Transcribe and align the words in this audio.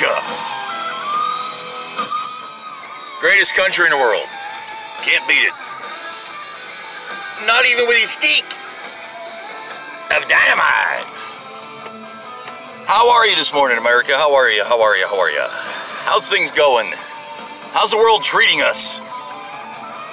America. 0.00 0.22
Greatest 3.20 3.54
country 3.54 3.84
in 3.84 3.90
the 3.90 3.96
world. 3.96 4.26
Can't 5.04 5.26
beat 5.28 5.44
it. 5.44 5.52
Not 7.46 7.66
even 7.66 7.86
with 7.86 7.98
his 7.98 8.10
steak 8.10 8.44
of 10.16 10.28
dynamite. 10.28 11.04
How 12.86 13.10
are 13.10 13.26
you 13.26 13.36
this 13.36 13.52
morning, 13.52 13.78
America? 13.78 14.12
How 14.16 14.34
are 14.34 14.50
you? 14.50 14.64
How 14.64 14.80
are 14.82 14.96
you? 14.96 15.06
How 15.06 15.20
are 15.20 15.30
you? 15.30 15.44
How's 16.04 16.30
things 16.30 16.50
going? 16.50 16.90
How's 17.72 17.90
the 17.90 17.98
world 17.98 18.22
treating 18.22 18.62
us? 18.62 19.00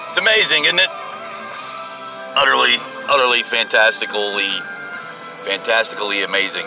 It's 0.10 0.18
amazing, 0.18 0.66
isn't 0.66 0.80
it? 0.80 0.90
Utterly, 2.36 2.76
utterly 3.10 3.42
fantastically, 3.42 4.52
fantastically 5.48 6.24
amazing. 6.24 6.66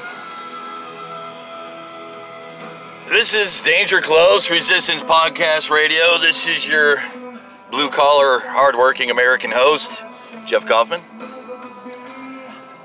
This 3.11 3.35
is 3.35 3.61
Danger 3.63 4.01
Close 4.01 4.53
Resistance 4.53 5.03
Podcast 5.03 5.69
Radio. 5.69 6.17
This 6.21 6.49
is 6.49 6.65
your 6.65 6.95
blue 7.73 7.89
collar, 7.89 8.39
hardworking 8.45 9.11
American 9.11 9.51
host, 9.53 10.47
Jeff 10.49 10.65
Kaufman. 10.65 11.01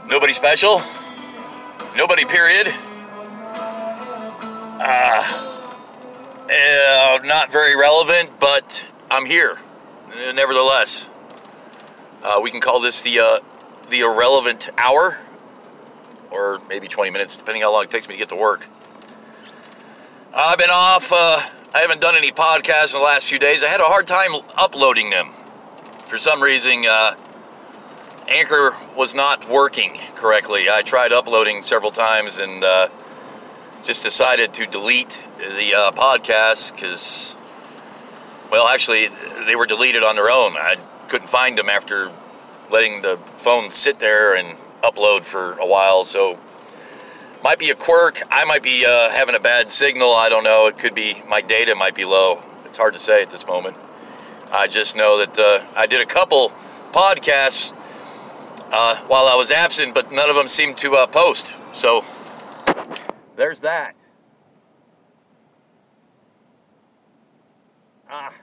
Nobody 0.09 0.33
special. 0.33 0.81
Nobody, 1.95 2.25
period. 2.25 2.65
Uh, 4.81 5.21
uh, 6.51 7.19
not 7.23 7.51
very 7.51 7.79
relevant, 7.79 8.31
but 8.39 8.83
I'm 9.11 9.27
here. 9.27 9.59
Uh, 10.07 10.31
nevertheless, 10.31 11.07
uh, 12.23 12.39
we 12.41 12.49
can 12.49 12.61
call 12.61 12.81
this 12.81 13.03
the 13.03 13.19
uh, 13.19 13.37
the 13.91 13.99
irrelevant 13.99 14.71
hour, 14.79 15.19
or 16.31 16.59
maybe 16.67 16.87
20 16.87 17.11
minutes, 17.11 17.37
depending 17.37 17.61
how 17.61 17.71
long 17.71 17.83
it 17.83 17.91
takes 17.91 18.07
me 18.07 18.15
to 18.15 18.19
get 18.19 18.29
to 18.29 18.35
work. 18.35 18.65
I've 20.37 20.57
been 20.57 20.69
off. 20.69 21.13
Uh, 21.13 21.39
I 21.73 21.79
haven't 21.79 22.01
done 22.01 22.15
any 22.17 22.29
podcasts 22.29 22.93
in 22.93 22.99
the 22.99 23.05
last 23.05 23.29
few 23.29 23.39
days. 23.39 23.63
I 23.63 23.67
had 23.67 23.79
a 23.79 23.85
hard 23.85 24.05
time 24.05 24.31
uploading 24.57 25.09
them. 25.09 25.29
For 26.07 26.17
some 26.17 26.43
reason, 26.43 26.83
uh, 26.85 27.15
Anchor 28.27 28.71
was 28.97 29.15
not 29.15 29.47
working 29.49 29.97
correctly. 30.15 30.69
I 30.69 30.81
tried 30.81 31.13
uploading 31.13 31.61
several 31.61 31.89
times 31.89 32.39
and 32.39 32.65
uh, 32.65 32.89
just 33.81 34.03
decided 34.03 34.53
to 34.55 34.65
delete 34.65 35.25
the 35.37 35.73
uh, 35.73 35.91
because, 36.21 37.37
well, 38.51 38.67
actually, 38.67 39.07
they 39.45 39.55
were 39.55 39.65
deleted 39.65 40.03
on 40.03 40.17
their 40.17 40.29
own. 40.29 40.57
I 40.57 40.75
couldn't 41.07 41.29
find 41.29 41.57
them 41.57 41.69
after 41.69 42.11
letting 42.69 43.01
the 43.01 43.15
phone 43.37 43.69
sit 43.69 43.99
there 43.99 44.35
and 44.35 44.57
upload 44.83 45.23
for 45.23 45.53
a 45.59 45.65
while. 45.65 46.03
So, 46.03 46.37
might 47.45 47.59
be 47.59 47.69
a 47.69 47.75
quirk. 47.75 48.19
I 48.31 48.43
might 48.45 48.63
be 48.63 48.83
uh, 48.87 49.11
having 49.11 49.35
a 49.35 49.39
bad 49.39 49.69
signal. 49.69 50.15
I 50.15 50.29
don't 50.29 50.43
know. 50.43 50.65
It 50.65 50.79
could 50.79 50.95
be 50.95 51.21
my 51.27 51.41
data 51.41 51.75
might 51.75 51.93
be 51.93 52.03
low. 52.03 52.41
It's 52.65 52.75
hard 52.75 52.95
to 52.95 52.99
say 52.99 53.21
at 53.21 53.29
this 53.29 53.45
moment. 53.45 53.77
I 54.51 54.65
just 54.65 54.95
know 54.95 55.23
that 55.23 55.37
uh, 55.37 55.63
I 55.79 55.85
did 55.85 56.01
a 56.01 56.07
couple 56.07 56.49
podcasts 56.91 57.71
uh, 58.71 58.97
while 59.05 59.27
I 59.27 59.35
was 59.35 59.51
absent, 59.51 59.93
but 59.93 60.11
none 60.11 60.27
of 60.27 60.35
them 60.35 60.47
seemed 60.47 60.75
to 60.79 60.93
uh, 60.93 61.05
post. 61.05 61.55
So 61.75 62.03
there's 63.35 63.59
that. 63.59 63.95
Ah, 68.09 68.33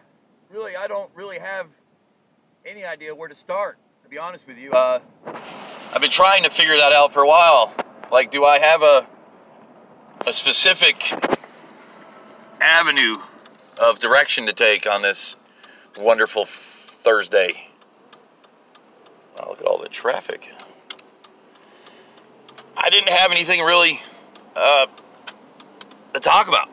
really, 0.49 0.77
I 0.77 0.87
don't 0.87 1.11
really 1.17 1.41
have 1.41 1.67
any 2.65 2.85
idea 2.85 3.13
where 3.13 3.29
to 3.29 3.35
start. 3.35 3.79
To 4.05 4.09
be 4.09 4.19
honest 4.19 4.47
with 4.47 4.59
you, 4.59 4.71
uh, 4.71 5.01
I've 5.93 6.01
been 6.01 6.09
trying 6.09 6.45
to 6.45 6.51
figure 6.51 6.77
that 6.77 6.93
out 6.93 7.13
for 7.13 7.25
a 7.25 7.29
while. 7.29 7.75
Like, 8.13 8.31
do 8.31 8.45
I 8.45 8.59
have 8.59 8.83
a 8.83 9.07
a 10.27 10.35
specific 10.35 11.11
avenue 12.61 13.17
of 13.83 13.99
direction 14.01 14.45
to 14.47 14.53
take 14.53 14.87
on 14.87 15.01
this 15.01 15.35
wonderful 15.99 16.45
Thursday? 16.45 17.71
Look 19.39 19.61
at 19.61 19.67
all 19.67 19.79
the 19.79 19.89
traffic. 19.89 20.51
I 22.77 22.91
didn't 22.91 23.09
have 23.09 23.33
anything 23.33 23.61
really 23.61 24.01
uh, 24.57 24.87
to 26.13 26.21
talk 26.21 26.49
about. 26.49 26.69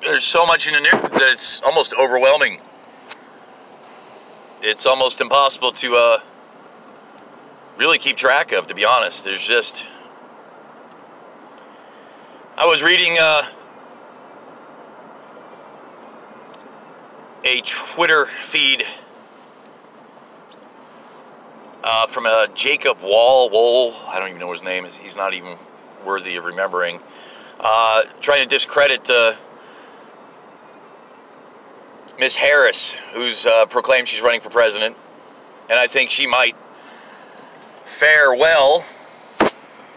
There's 0.00 0.24
so 0.24 0.46
much 0.46 0.68
in 0.68 0.72
the 0.72 0.80
news 0.80 0.92
that 1.20 1.32
it's 1.32 1.60
almost 1.60 1.94
overwhelming. 2.00 2.60
It's 4.62 4.86
almost 4.86 5.20
impossible 5.20 5.72
to 5.72 5.94
uh, 5.94 6.18
really 7.76 7.98
keep 7.98 8.16
track 8.16 8.52
of, 8.52 8.66
to 8.68 8.74
be 8.74 8.84
honest. 8.84 9.24
There's 9.24 9.46
just. 9.46 9.88
I 12.56 12.66
was 12.66 12.82
reading 12.82 13.16
uh, 13.20 13.42
a 17.44 17.60
Twitter 17.64 18.26
feed 18.26 18.84
uh, 21.82 22.06
from 22.06 22.26
a 22.26 22.48
Jacob 22.54 23.00
Wall. 23.02 23.50
Wool, 23.50 23.94
I 24.06 24.18
don't 24.18 24.28
even 24.28 24.40
know 24.40 24.52
his 24.52 24.62
name. 24.62 24.84
He's 24.84 25.16
not 25.16 25.34
even 25.34 25.56
worthy 26.04 26.36
of 26.36 26.44
remembering. 26.44 27.00
Uh, 27.58 28.02
trying 28.20 28.42
to 28.42 28.48
discredit 28.48 29.08
uh, 29.10 29.34
Miss 32.18 32.36
Harris, 32.36 32.94
who's 33.14 33.46
uh, 33.46 33.66
proclaimed 33.66 34.08
she's 34.08 34.20
running 34.20 34.40
for 34.40 34.50
president, 34.50 34.96
and 35.70 35.78
I 35.78 35.86
think 35.86 36.10
she 36.10 36.26
might 36.26 36.56
fare 37.84 38.34
well. 38.34 38.84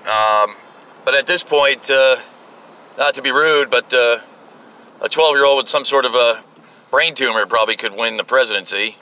Um, 0.06 0.56
but 1.04 1.16
at 1.16 1.28
this 1.28 1.44
point, 1.44 1.90
uh, 1.90 2.18
not 2.98 3.14
to 3.16 3.22
be 3.22 3.32
rude, 3.32 3.70
but 3.70 3.94
uh, 3.94 4.20
a 5.02 5.10
12-year-old 5.10 5.58
with 5.58 5.68
some 5.68 5.86
sort 5.86 6.06
of 6.06 6.16
a 6.16 6.44
brain 6.92 7.14
tumor 7.14 7.46
probably 7.46 7.76
could 7.76 7.96
win 7.96 8.18
the 8.18 8.24
presidency 8.24 8.96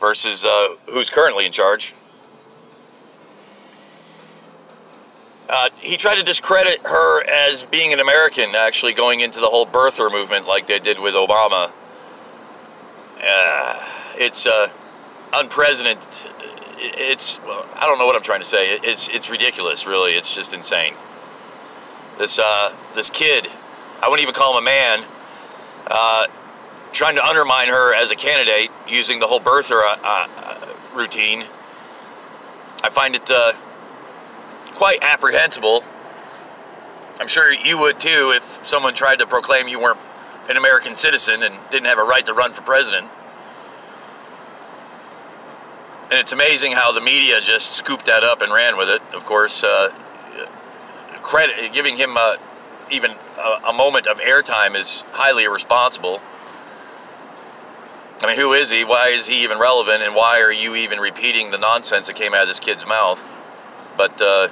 versus 0.00 0.44
uh, 0.44 0.68
who's 0.90 1.10
currently 1.10 1.46
in 1.46 1.52
charge. 1.52 1.94
Uh, 5.48 5.68
he 5.80 5.96
tried 5.96 6.16
to 6.16 6.24
discredit 6.24 6.78
her 6.82 7.22
as 7.28 7.62
being 7.64 7.92
an 7.92 8.00
American, 8.00 8.54
actually 8.54 8.94
going 8.94 9.20
into 9.20 9.38
the 9.38 9.46
whole 9.46 9.66
birther 9.66 10.10
movement 10.10 10.46
like 10.46 10.66
they 10.66 10.78
did 10.78 10.98
with 10.98 11.14
Obama. 11.14 11.70
Uh, 13.22 13.88
it's 14.16 14.46
uh, 14.46 14.68
unprecedented. 15.34 16.08
It's 16.84 17.38
I 17.40 17.86
don't 17.86 17.98
know 17.98 18.06
what 18.06 18.16
I'm 18.16 18.22
trying 18.22 18.40
to 18.40 18.46
say. 18.46 18.78
It's 18.82 19.08
it's 19.08 19.30
ridiculous, 19.30 19.86
really. 19.86 20.12
It's 20.12 20.34
just 20.34 20.52
insane. 20.52 20.94
This 22.18 22.38
uh, 22.38 22.74
this 22.94 23.08
kid, 23.08 23.48
I 24.02 24.08
wouldn't 24.08 24.22
even 24.22 24.34
call 24.34 24.56
him 24.58 24.64
a 24.64 24.66
man. 24.66 25.04
Uh, 25.86 26.26
trying 26.92 27.16
to 27.16 27.24
undermine 27.24 27.68
her 27.68 27.94
as 27.94 28.10
a 28.10 28.16
candidate 28.16 28.70
using 28.86 29.18
the 29.18 29.26
whole 29.26 29.40
birther 29.40 29.82
uh, 29.82 29.96
uh, 30.04 30.74
routine. 30.94 31.44
I 32.84 32.90
find 32.90 33.14
it 33.14 33.30
uh, 33.30 33.52
quite 34.74 34.98
apprehensible. 35.02 35.84
I'm 37.20 37.28
sure 37.28 37.52
you 37.52 37.78
would 37.78 38.00
too 38.00 38.32
if 38.34 38.66
someone 38.66 38.94
tried 38.94 39.20
to 39.20 39.26
proclaim 39.26 39.68
you 39.68 39.80
weren't 39.80 40.00
an 40.50 40.56
American 40.56 40.94
citizen 40.94 41.42
and 41.42 41.54
didn't 41.70 41.86
have 41.86 41.98
a 41.98 42.04
right 42.04 42.26
to 42.26 42.34
run 42.34 42.52
for 42.52 42.62
president. 42.62 43.08
And 46.12 46.20
it's 46.20 46.32
amazing 46.32 46.72
how 46.72 46.92
the 46.92 47.00
media 47.00 47.40
just 47.40 47.72
scooped 47.72 48.04
that 48.04 48.22
up 48.22 48.42
and 48.42 48.52
ran 48.52 48.76
with 48.76 48.90
it. 48.90 49.00
Of 49.14 49.24
course, 49.24 49.64
uh, 49.64 49.88
credit 51.22 51.72
giving 51.72 51.96
him 51.96 52.18
uh, 52.18 52.36
even 52.90 53.12
a, 53.38 53.68
a 53.68 53.72
moment 53.72 54.06
of 54.06 54.20
airtime 54.20 54.76
is 54.78 55.04
highly 55.12 55.44
irresponsible. 55.44 56.20
I 58.20 58.26
mean, 58.26 58.36
who 58.36 58.52
is 58.52 58.68
he? 58.68 58.84
Why 58.84 59.08
is 59.08 59.26
he 59.26 59.42
even 59.42 59.58
relevant? 59.58 60.02
And 60.02 60.14
why 60.14 60.42
are 60.42 60.52
you 60.52 60.74
even 60.74 60.98
repeating 60.98 61.50
the 61.50 61.56
nonsense 61.56 62.08
that 62.08 62.16
came 62.16 62.34
out 62.34 62.42
of 62.42 62.48
this 62.48 62.60
kid's 62.60 62.86
mouth? 62.86 63.24
But 63.96 64.20
uh, 64.20 64.48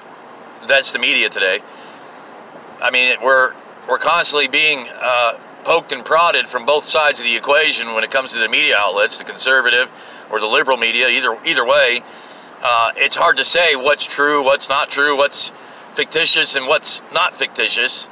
that's 0.66 0.92
the 0.92 0.98
media 0.98 1.28
today. 1.28 1.60
I 2.80 2.90
mean, 2.90 3.18
we're 3.22 3.52
we're 3.86 3.98
constantly 3.98 4.48
being 4.48 4.86
uh, 4.98 5.38
poked 5.64 5.92
and 5.92 6.06
prodded 6.06 6.48
from 6.48 6.64
both 6.64 6.84
sides 6.84 7.20
of 7.20 7.26
the 7.26 7.36
equation 7.36 7.92
when 7.92 8.02
it 8.02 8.10
comes 8.10 8.32
to 8.32 8.38
the 8.38 8.48
media 8.48 8.76
outlets, 8.78 9.18
the 9.18 9.24
conservative 9.24 9.92
or 10.30 10.40
the 10.40 10.46
liberal 10.46 10.76
media. 10.76 11.08
Either 11.08 11.36
either 11.44 11.66
way, 11.66 12.02
uh, 12.62 12.92
it's 12.96 13.16
hard 13.16 13.36
to 13.36 13.44
say 13.44 13.76
what's 13.76 14.06
true, 14.06 14.44
what's 14.44 14.68
not 14.68 14.90
true, 14.90 15.16
what's 15.16 15.50
fictitious, 15.94 16.56
and 16.56 16.66
what's 16.66 17.02
not 17.12 17.34
fictitious. 17.34 18.08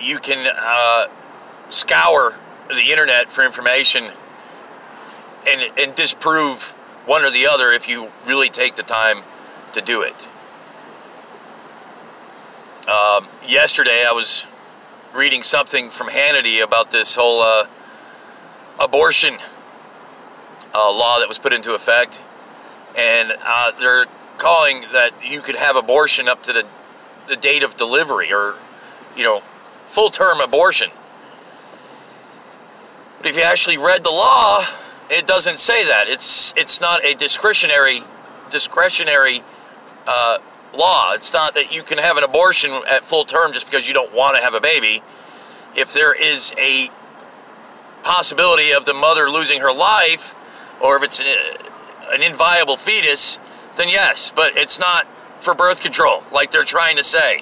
You 0.00 0.18
can 0.18 0.46
uh, 0.56 1.08
scour 1.70 2.36
the 2.68 2.90
internet 2.90 3.28
for 3.28 3.44
information 3.44 4.04
and, 5.46 5.72
and 5.78 5.94
disprove 5.94 6.74
one 7.06 7.24
or 7.24 7.30
the 7.30 7.46
other 7.46 7.72
if 7.72 7.88
you 7.88 8.08
really 8.26 8.48
take 8.48 8.76
the 8.76 8.82
time 8.82 9.18
to 9.72 9.80
do 9.80 10.02
it. 10.02 10.28
Um, 12.88 13.26
yesterday, 13.46 14.04
I 14.06 14.12
was 14.12 14.46
reading 15.14 15.42
something 15.42 15.90
from 15.90 16.08
Hannity 16.08 16.62
about 16.62 16.90
this 16.90 17.16
whole 17.16 17.40
uh, 17.40 17.66
abortion 18.80 19.34
uh, 20.74 20.92
law 20.92 21.18
that 21.18 21.28
was 21.28 21.38
put 21.38 21.52
into 21.52 21.74
effect, 21.74 22.22
and 22.96 23.32
uh, 23.44 23.72
they're 23.80 24.06
calling 24.38 24.82
that 24.92 25.10
you 25.24 25.40
could 25.40 25.56
have 25.56 25.76
abortion 25.76 26.28
up 26.28 26.42
to 26.44 26.52
the 26.52 26.66
the 27.28 27.36
date 27.36 27.62
of 27.62 27.76
delivery 27.76 28.32
or, 28.32 28.54
you 29.16 29.22
know, 29.22 29.40
full 29.86 30.10
term 30.10 30.40
abortion. 30.40 30.90
But 33.18 33.26
if 33.26 33.36
you 33.36 33.42
actually 33.42 33.76
read 33.76 34.02
the 34.02 34.10
law, 34.10 34.64
it 35.10 35.26
doesn't 35.26 35.58
say 35.58 35.84
that. 35.86 36.08
It's 36.08 36.54
it's 36.56 36.80
not 36.80 37.04
a 37.04 37.14
discretionary 37.14 38.00
discretionary 38.50 39.42
uh, 40.06 40.38
law. 40.74 41.12
It's 41.12 41.32
not 41.32 41.54
that 41.54 41.74
you 41.74 41.82
can 41.82 41.98
have 41.98 42.16
an 42.16 42.24
abortion 42.24 42.70
at 42.88 43.04
full 43.04 43.24
term 43.24 43.52
just 43.52 43.66
because 43.70 43.86
you 43.86 43.94
don't 43.94 44.14
want 44.14 44.36
to 44.36 44.42
have 44.42 44.54
a 44.54 44.60
baby. 44.60 45.02
If 45.76 45.92
there 45.92 46.14
is 46.14 46.54
a 46.58 46.90
possibility 48.02 48.72
of 48.72 48.84
the 48.84 48.94
mother 48.94 49.30
losing 49.30 49.60
her 49.60 49.72
life, 49.72 50.34
or 50.80 50.96
if 50.96 51.02
it's 51.02 51.20
a, 51.20 52.14
an 52.14 52.22
inviable 52.22 52.76
fetus, 52.76 53.38
then 53.76 53.88
yes. 53.88 54.32
But 54.34 54.56
it's 54.56 54.78
not 54.78 55.06
for 55.38 55.54
birth 55.54 55.80
control, 55.80 56.22
like 56.32 56.50
they're 56.50 56.64
trying 56.64 56.96
to 56.96 57.04
say. 57.04 57.40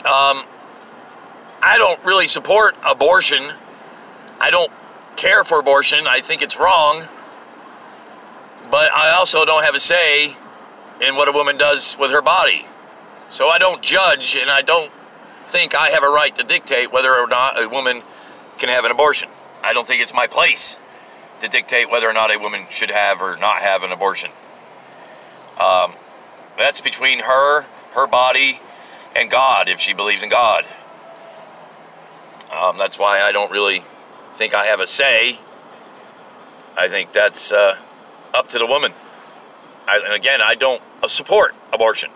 Um, 0.00 0.44
I 1.62 1.76
don't 1.76 2.02
really 2.04 2.26
support 2.26 2.74
abortion. 2.86 3.52
I 4.40 4.50
don't 4.50 4.72
care 5.16 5.44
for 5.44 5.60
abortion. 5.60 6.06
I 6.06 6.20
think 6.20 6.42
it's 6.42 6.58
wrong. 6.58 7.06
But 8.70 8.92
I 8.92 9.14
also 9.18 9.44
don't 9.44 9.64
have 9.64 9.74
a 9.74 9.80
say 9.80 10.36
in 11.06 11.16
what 11.16 11.28
a 11.28 11.32
woman 11.32 11.58
does 11.58 11.96
with 11.98 12.10
her 12.12 12.22
body. 12.22 12.64
So 13.28 13.48
I 13.48 13.58
don't 13.58 13.82
judge, 13.82 14.36
and 14.36 14.50
I 14.50 14.62
don't 14.62 14.90
think 15.44 15.74
I 15.74 15.90
have 15.90 16.02
a 16.02 16.08
right 16.08 16.34
to 16.36 16.44
dictate 16.44 16.92
whether 16.92 17.14
or 17.14 17.26
not 17.26 17.62
a 17.62 17.68
woman 17.68 18.02
can 18.60 18.68
have 18.68 18.84
an 18.84 18.92
abortion. 18.92 19.28
I 19.64 19.72
don't 19.72 19.86
think 19.86 20.02
it's 20.02 20.14
my 20.14 20.26
place 20.26 20.78
to 21.40 21.48
dictate 21.48 21.90
whether 21.90 22.06
or 22.06 22.12
not 22.12 22.30
a 22.30 22.38
woman 22.38 22.66
should 22.70 22.90
have 22.90 23.20
or 23.20 23.36
not 23.38 23.56
have 23.62 23.82
an 23.82 23.90
abortion. 23.90 24.30
Um, 25.60 25.92
that's 26.56 26.80
between 26.80 27.20
her, 27.20 27.62
her 27.94 28.06
body, 28.06 28.60
and 29.16 29.30
God, 29.30 29.68
if 29.68 29.80
she 29.80 29.94
believes 29.94 30.22
in 30.22 30.28
God. 30.28 30.64
Um, 32.54 32.76
that's 32.76 32.98
why 32.98 33.20
I 33.20 33.32
don't 33.32 33.50
really 33.50 33.82
think 34.34 34.54
I 34.54 34.66
have 34.66 34.80
a 34.80 34.86
say. 34.86 35.38
I 36.76 36.88
think 36.88 37.12
that's 37.12 37.52
uh, 37.52 37.76
up 38.34 38.48
to 38.48 38.58
the 38.58 38.66
woman. 38.66 38.92
I, 39.88 40.02
and 40.04 40.14
again, 40.14 40.40
I 40.42 40.54
don't 40.54 40.82
support 41.06 41.54
abortion. 41.72 42.10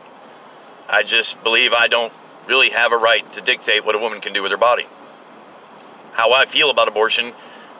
I 0.88 1.02
just 1.02 1.43
believe 1.43 1.73
I 1.73 1.88
don't 1.88 2.12
really 2.47 2.70
have 2.70 2.93
a 2.93 2.97
right 2.97 3.31
to 3.32 3.40
dictate 3.40 3.85
what 3.85 3.94
a 3.94 3.99
woman 3.99 4.20
can 4.20 4.32
do 4.32 4.43
with 4.43 4.52
her 4.52 4.58
body. 4.58 4.87
How 6.14 6.32
I 6.32 6.46
feel 6.46 6.70
about 6.70 6.88
abortion 6.88 7.32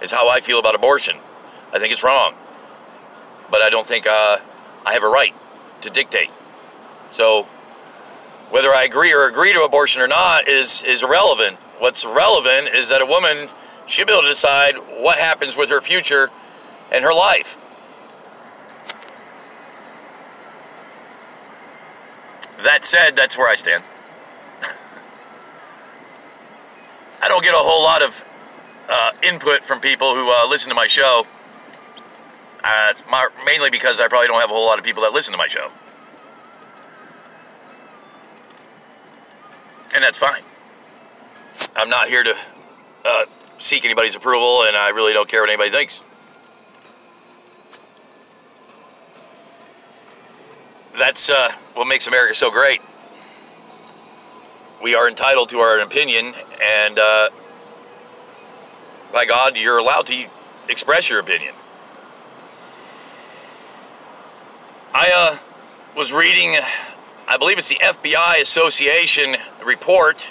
is 0.02 0.10
how 0.10 0.28
I 0.28 0.40
feel 0.40 0.58
about 0.58 0.75
abortion. 0.75 1.16
I 1.72 1.78
think 1.78 1.92
it's 1.92 2.04
wrong. 2.04 2.34
But 3.50 3.62
I 3.62 3.70
don't 3.70 3.86
think 3.86 4.06
uh, 4.06 4.38
I 4.84 4.92
have 4.92 5.04
a 5.04 5.08
right 5.08 5.34
to 5.82 5.90
dictate. 5.90 6.31
So, 7.10 7.44
whether 8.50 8.75
I 8.75 8.84
agree 8.84 9.12
or 9.12 9.26
agree 9.28 9.52
to 9.52 9.62
abortion 9.62 10.02
or 10.02 10.08
not 10.08 10.48
is, 10.48 10.82
is 10.84 11.02
irrelevant. 11.02 11.56
What's 11.78 12.04
relevant 12.04 12.75
is 12.75 12.88
that 12.88 13.00
a 13.00 13.06
woman 13.06 13.48
should 13.86 14.06
be 14.06 14.12
able 14.12 14.22
to 14.22 14.28
decide 14.28 14.76
what 14.76 15.19
happens 15.19 15.56
with 15.56 15.70
her 15.70 15.81
future 15.81 16.28
and 16.92 17.04
her 17.04 17.12
life. 17.12 17.60
That 22.64 22.82
said, 22.82 23.14
that's 23.14 23.36
where 23.36 23.48
I 23.48 23.54
stand. 23.54 23.84
Get 27.55 27.61
a 27.61 27.69
whole 27.69 27.83
lot 27.83 28.03
of 28.03 28.25
uh, 28.89 29.11
input 29.23 29.61
from 29.61 29.81
people 29.81 30.15
who 30.15 30.31
uh, 30.31 30.49
listen 30.49 30.69
to 30.71 30.75
my 30.75 30.87
show. 30.87 31.25
Uh, 32.65 32.89
it's 32.91 33.05
my, 33.11 33.29
mainly 33.45 33.71
because 33.71 34.01
I 34.01 34.09
probably 34.09 34.27
don't 34.27 34.41
have 34.41 34.51
a 34.51 34.55
whole 34.55 34.67
lot 34.67 34.79
of 34.79 34.85
people 34.85 35.03
that 35.03 35.12
listen 35.12 35.33
to 35.33 35.39
my 35.39 35.47
show. 35.47 35.71
And 39.95 40.03
that's 40.03 40.19
fine. 40.19 40.43
I'm 41.77 41.89
not 41.89 42.09
here 42.09 42.25
to 42.25 42.35
uh, 43.05 43.25
seek 43.59 43.85
anybody's 43.85 44.17
approval, 44.17 44.65
and 44.65 44.77
I 44.77 44.89
really 44.89 45.12
don't 45.12 45.29
care 45.29 45.41
what 45.43 45.51
anybody 45.51 45.71
thinks. 45.71 46.03
That's 50.99 51.31
uh, 51.31 51.53
what 51.75 51.87
makes 51.87 52.06
America 52.06 52.35
so 52.35 52.51
great. 52.51 52.83
We 54.84 54.94
are 54.94 55.08
entitled 55.08 55.48
to 55.48 55.60
our 55.60 55.81
opinion, 55.81 56.34
and 56.62 56.98
uh, 56.98 57.31
by 59.14 59.25
God, 59.25 59.56
you're 59.56 59.78
allowed 59.78 60.06
to 60.08 60.26
express 60.69 61.08
your 61.08 61.20
opinion. 61.20 61.54
I 64.92 65.10
uh, 65.14 65.38
was 65.96 66.12
reading, 66.12 66.58
I 67.26 67.38
believe 67.38 67.56
it's 67.56 67.70
the 67.70 67.76
FBI 67.76 68.42
Association 68.42 69.36
report. 69.64 70.31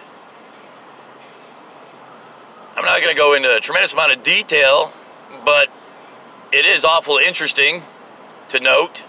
I'm 2.78 2.86
not 2.86 3.02
going 3.02 3.12
to 3.12 3.20
go 3.20 3.34
into 3.34 3.56
a 3.56 3.60
tremendous 3.60 3.94
amount 3.94 4.16
of 4.16 4.24
detail, 4.24 4.94
but 5.44 5.68
it 6.52 6.68
is 6.68 6.86
awful 6.86 7.18
interesting 7.18 7.82
to 8.50 8.60
note 8.60 9.04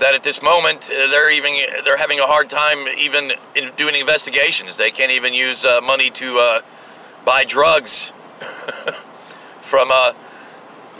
that 0.00 0.14
at 0.14 0.22
this 0.22 0.42
moment 0.42 0.90
uh, 0.90 1.08
they're 1.10 1.32
even 1.32 1.52
they're 1.84 1.96
having 1.96 2.20
a 2.20 2.26
hard 2.26 2.50
time 2.50 2.78
even 2.98 3.32
in 3.54 3.70
doing 3.76 3.94
investigations. 3.94 4.76
They 4.76 4.90
can't 4.90 5.12
even 5.12 5.32
use 5.32 5.64
uh, 5.64 5.80
money 5.80 6.10
to 6.10 6.38
uh, 6.38 6.60
buy 7.24 7.44
drugs 7.44 8.10
from 9.60 9.88
uh, 9.90 10.12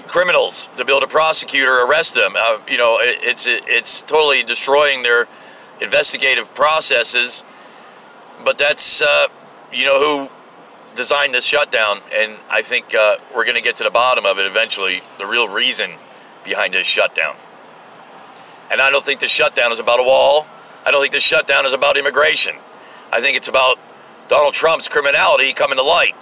criminals 0.07 0.69
to 0.77 0.85
be 0.85 0.93
able 0.93 1.01
to 1.01 1.07
prosecute 1.07 1.69
or 1.69 1.87
arrest 1.87 2.15
them. 2.15 2.35
Uh, 2.37 2.59
you 2.69 2.79
know, 2.79 2.99
it, 3.01 3.19
it's 3.23 3.47
it, 3.47 3.65
it's 3.67 4.03
totally 4.03 4.43
destroying 4.43 5.03
their 5.03 5.27
investigative 5.81 6.55
processes. 6.55 7.45
But 8.45 8.59
that's 8.59 9.03
you 9.73 9.85
know 9.85 10.29
who 10.29 10.97
designed 10.97 11.35
this 11.35 11.45
shutdown, 11.45 11.99
and 12.15 12.37
I 12.51 12.63
think 12.63 12.95
we're 13.35 13.45
going 13.45 13.57
to 13.57 13.63
get 13.63 13.77
to 13.77 13.85
the 13.85 13.91
bottom 13.91 14.25
of 14.25 14.39
it 14.39 14.47
eventually. 14.47 15.03
The 15.19 15.27
real 15.27 15.49
reason 15.49 15.91
behind 16.45 16.75
this 16.75 16.87
shutdown. 16.87 17.35
And 18.71 18.81
I 18.81 18.91
don't 18.91 19.05
think 19.05 19.21
the 19.21 19.29
shutdown 19.29 19.73
is 19.73 19.79
about 19.79 20.01
a 20.01 20.03
wall. 20.03 20.47
I 20.85 20.91
don't 20.91 21.01
think 21.01 21.13
the 21.13 21.21
shutdown 21.21 21.67
is 21.67 21.73
about 21.73 21.97
immigration. 21.97 22.55
I 23.13 23.21
think 23.21 23.37
it's 23.37 23.49
about 23.49 23.79
Donald 24.29 24.55
Trump's 24.55 24.89
criminality 24.89 25.53
coming 25.53 25.79
to 25.79 25.85
light. 25.85 26.15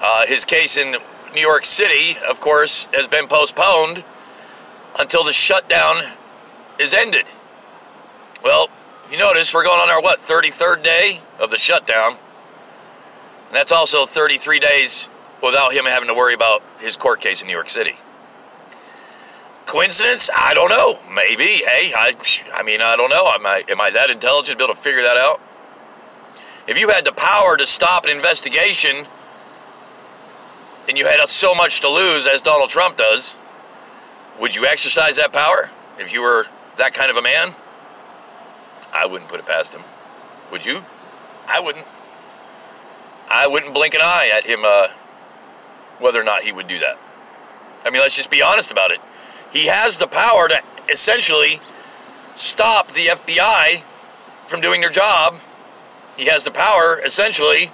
Uh, 0.00 0.26
his 0.26 0.44
case 0.44 0.76
in 0.76 0.96
New 1.34 1.40
York 1.40 1.64
City, 1.64 2.18
of 2.28 2.40
course, 2.40 2.86
has 2.92 3.06
been 3.06 3.26
postponed 3.28 4.04
until 4.98 5.24
the 5.24 5.32
shutdown 5.32 6.02
is 6.78 6.94
ended. 6.94 7.26
Well, 8.42 8.68
you 9.10 9.18
notice 9.18 9.54
we're 9.54 9.64
going 9.64 9.80
on 9.80 9.88
our, 9.88 10.02
what, 10.02 10.18
33rd 10.20 10.82
day 10.82 11.20
of 11.40 11.50
the 11.50 11.56
shutdown. 11.56 12.12
And 12.12 13.54
that's 13.54 13.72
also 13.72 14.06
33 14.06 14.58
days 14.58 15.08
without 15.42 15.72
him 15.72 15.84
having 15.84 16.08
to 16.08 16.14
worry 16.14 16.34
about 16.34 16.62
his 16.80 16.96
court 16.96 17.20
case 17.20 17.40
in 17.42 17.46
New 17.46 17.54
York 17.54 17.70
City. 17.70 17.96
Coincidence? 19.66 20.30
I 20.34 20.54
don't 20.54 20.70
know. 20.70 20.98
Maybe. 21.12 21.44
Hey, 21.44 21.92
I, 21.94 22.14
I 22.54 22.62
mean, 22.62 22.80
I 22.80 22.96
don't 22.96 23.10
know. 23.10 23.26
Am 23.34 23.44
I, 23.44 23.64
am 23.68 23.80
I 23.80 23.90
that 23.90 24.10
intelligent 24.10 24.58
to 24.58 24.64
be 24.64 24.64
able 24.64 24.74
to 24.74 24.80
figure 24.80 25.02
that 25.02 25.16
out? 25.16 25.40
If 26.68 26.80
you 26.80 26.88
had 26.88 27.04
the 27.04 27.12
power 27.12 27.56
to 27.56 27.66
stop 27.66 28.06
an 28.06 28.16
investigation 28.16 29.06
and 30.88 30.96
you 30.96 31.06
had 31.06 31.24
so 31.28 31.54
much 31.54 31.80
to 31.80 31.88
lose 31.88 32.26
as 32.26 32.42
Donald 32.42 32.70
Trump 32.70 32.96
does, 32.96 33.36
would 34.40 34.54
you 34.54 34.66
exercise 34.66 35.16
that 35.16 35.32
power 35.32 35.70
if 35.98 36.12
you 36.12 36.22
were 36.22 36.46
that 36.76 36.94
kind 36.94 37.10
of 37.10 37.16
a 37.16 37.22
man? 37.22 37.54
I 38.92 39.06
wouldn't 39.06 39.28
put 39.28 39.40
it 39.40 39.46
past 39.46 39.74
him. 39.74 39.82
Would 40.52 40.64
you? 40.64 40.80
I 41.48 41.60
wouldn't. 41.60 41.86
I 43.28 43.46
wouldn't 43.48 43.74
blink 43.74 43.94
an 43.94 44.00
eye 44.02 44.30
at 44.32 44.46
him 44.46 44.60
uh, 44.64 44.88
whether 45.98 46.20
or 46.20 46.24
not 46.24 46.42
he 46.42 46.52
would 46.52 46.68
do 46.68 46.78
that. 46.78 46.98
I 47.84 47.90
mean, 47.90 48.00
let's 48.00 48.16
just 48.16 48.30
be 48.30 48.42
honest 48.42 48.70
about 48.70 48.92
it. 48.92 49.00
He 49.56 49.68
has 49.68 49.96
the 49.96 50.06
power 50.06 50.48
to 50.48 50.62
essentially 50.92 51.60
stop 52.34 52.92
the 52.92 53.06
FBI 53.06 53.82
from 54.48 54.60
doing 54.60 54.82
their 54.82 54.90
job. 54.90 55.36
He 56.18 56.26
has 56.26 56.44
the 56.44 56.50
power, 56.50 57.00
essentially, 57.02 57.70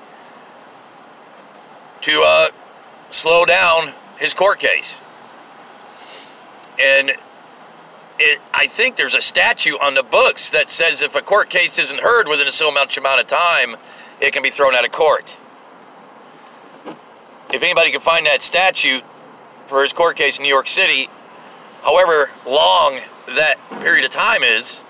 to 2.03 2.23
uh, 2.25 2.49
slow 3.11 3.45
down 3.45 3.95
his 4.17 4.33
court 4.33 4.61
case. 4.61 5.03
And 6.81 7.11
it, 8.21 8.41
I 8.55 8.69
think 8.69 8.95
there's 8.95 9.17
a 9.17 9.21
statute 9.21 9.77
on 9.83 9.95
the 9.95 10.05
books 10.05 10.51
that 10.51 10.69
says 10.69 11.03
if 11.03 11.17
a 11.17 11.21
court 11.21 11.51
case 11.51 11.81
isn't 11.81 12.01
heard 12.01 12.29
within 12.29 12.47
a 12.47 12.53
so 12.53 12.71
much 12.71 12.97
amount 12.97 13.21
of 13.21 13.27
time, 13.27 13.75
it 14.21 14.33
can 14.33 14.45
be 14.45 14.51
thrown 14.51 14.77
out 14.77 14.85
of 14.85 14.93
court. 14.93 15.37
If 17.53 17.61
anybody 17.61 17.91
can 17.91 18.01
find 18.01 18.25
that 18.27 18.41
statute 18.41 19.03
for 19.67 19.83
his 19.83 19.93
court 19.93 20.15
case 20.15 20.39
in 20.39 20.45
New 20.45 20.49
York 20.49 20.69
City, 20.69 21.09
however 21.83 22.31
long 22.47 23.01
that 23.27 23.57
period 23.81 24.05
of 24.05 24.11
time 24.11 24.43
is, 24.43 24.85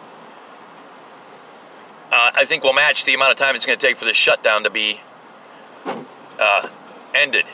uh, 2.12 2.30
I 2.34 2.44
think 2.44 2.62
will 2.62 2.74
match 2.74 3.04
the 3.04 3.14
amount 3.14 3.32
of 3.32 3.36
time 3.38 3.56
it's 3.56 3.64
going 3.64 3.78
to 3.78 3.86
take 3.86 3.96
for 3.96 4.04
the 4.04 4.14
shutdown 4.14 4.64
to 4.64 4.70
be 4.70 5.00
uh, 6.38 6.68
ended. 7.14 7.46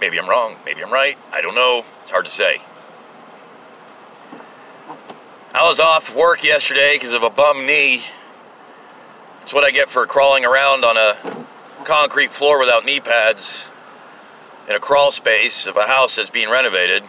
Maybe 0.00 0.18
I'm 0.18 0.28
wrong. 0.28 0.56
Maybe 0.64 0.82
I'm 0.82 0.92
right. 0.92 1.16
I 1.32 1.40
don't 1.40 1.54
know. 1.54 1.82
It's 2.02 2.10
hard 2.10 2.26
to 2.26 2.30
say. 2.30 2.60
I 5.54 5.66
was 5.66 5.80
off 5.80 6.14
work 6.14 6.44
yesterday 6.44 6.96
because 6.96 7.12
of 7.12 7.22
a 7.22 7.30
bum 7.30 7.64
knee. 7.64 8.04
It's 9.40 9.54
what 9.54 9.64
I 9.64 9.70
get 9.70 9.88
for 9.88 10.04
crawling 10.04 10.44
around 10.44 10.84
on 10.84 10.98
a 10.98 11.46
concrete 11.84 12.30
floor 12.30 12.58
without 12.58 12.84
knee 12.84 13.00
pads 13.00 13.70
in 14.68 14.74
a 14.74 14.80
crawl 14.80 15.12
space 15.12 15.66
of 15.66 15.76
a 15.76 15.84
house 15.84 16.16
that's 16.16 16.28
being 16.28 16.50
renovated. 16.50 17.04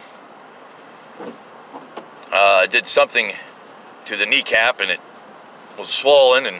Uh, 2.30 2.60
I 2.62 2.66
did 2.66 2.86
something 2.86 3.32
to 4.04 4.16
the 4.16 4.26
kneecap 4.26 4.80
and 4.80 4.90
it 4.90 5.00
was 5.78 5.88
swollen 5.88 6.44
and 6.44 6.56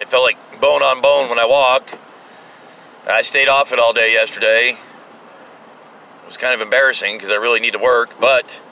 it 0.00 0.08
felt 0.08 0.22
like 0.22 0.38
bone 0.60 0.82
on 0.82 1.02
bone 1.02 1.28
when 1.28 1.38
I 1.38 1.44
walked. 1.44 1.98
I 3.06 3.20
stayed 3.20 3.48
off 3.48 3.72
it 3.72 3.78
all 3.78 3.92
day 3.92 4.12
yesterday. 4.12 4.76
It 4.78 6.26
was 6.26 6.38
kind 6.38 6.54
of 6.54 6.60
embarrassing 6.62 7.16
because 7.16 7.30
I 7.30 7.36
really 7.36 7.60
need 7.60 7.74
to 7.74 7.78
work, 7.78 8.10
but 8.18 8.62